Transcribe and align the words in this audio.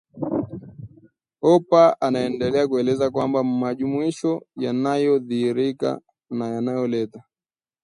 Hooper 1.43 1.87
anaendelea 2.05 2.67
kueleza 2.67 3.09
kwamba 3.11 3.43
majumuisho 3.43 4.41
yanayodhihirika 4.55 6.01
na 6.29 6.47
yanayoleta 6.47 7.23